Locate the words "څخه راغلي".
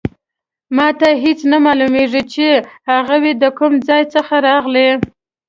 4.13-4.89